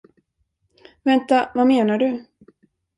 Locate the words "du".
1.97-2.25